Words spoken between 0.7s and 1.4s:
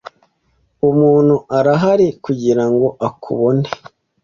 Umuntu